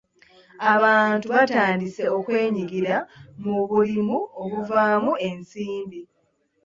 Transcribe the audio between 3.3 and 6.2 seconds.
mu bulimi obuvaamu ensimbi.